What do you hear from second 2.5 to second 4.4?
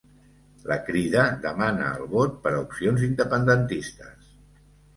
a opcions independentistes